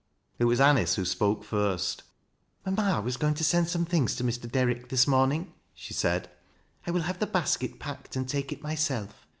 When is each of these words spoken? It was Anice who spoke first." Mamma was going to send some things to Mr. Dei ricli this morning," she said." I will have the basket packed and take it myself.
It 0.39 0.45
was 0.45 0.59
Anice 0.59 0.95
who 0.95 1.05
spoke 1.05 1.43
first." 1.43 2.01
Mamma 2.65 3.01
was 3.01 3.17
going 3.17 3.35
to 3.35 3.43
send 3.43 3.67
some 3.69 3.85
things 3.85 4.15
to 4.15 4.23
Mr. 4.23 4.51
Dei 4.51 4.63
ricli 4.63 4.89
this 4.89 5.05
morning," 5.05 5.53
she 5.75 5.93
said." 5.93 6.27
I 6.87 6.89
will 6.89 7.01
have 7.03 7.19
the 7.19 7.27
basket 7.27 7.77
packed 7.77 8.15
and 8.15 8.27
take 8.27 8.51
it 8.51 8.63
myself. 8.63 9.27